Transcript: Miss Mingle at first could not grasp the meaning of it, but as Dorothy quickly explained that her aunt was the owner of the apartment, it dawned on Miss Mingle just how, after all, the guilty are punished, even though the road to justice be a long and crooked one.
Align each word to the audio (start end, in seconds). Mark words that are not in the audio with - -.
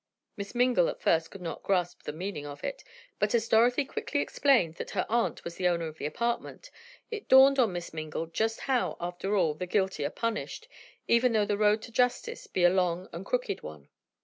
Miss 0.35 0.55
Mingle 0.55 0.87
at 0.87 0.99
first 0.99 1.29
could 1.29 1.43
not 1.43 1.61
grasp 1.61 2.01
the 2.01 2.11
meaning 2.11 2.43
of 2.47 2.63
it, 2.63 2.83
but 3.19 3.35
as 3.35 3.47
Dorothy 3.47 3.85
quickly 3.85 4.19
explained 4.19 4.77
that 4.77 4.89
her 4.89 5.05
aunt 5.09 5.43
was 5.43 5.57
the 5.57 5.67
owner 5.67 5.85
of 5.85 5.99
the 5.99 6.07
apartment, 6.07 6.71
it 7.11 7.27
dawned 7.29 7.59
on 7.59 7.71
Miss 7.73 7.93
Mingle 7.93 8.25
just 8.25 8.61
how, 8.61 8.97
after 8.99 9.35
all, 9.35 9.53
the 9.53 9.67
guilty 9.67 10.03
are 10.03 10.09
punished, 10.09 10.67
even 11.07 11.33
though 11.33 11.45
the 11.45 11.55
road 11.55 11.83
to 11.83 11.91
justice 11.91 12.47
be 12.47 12.63
a 12.63 12.69
long 12.71 13.09
and 13.13 13.23
crooked 13.27 13.61
one. 13.61 13.89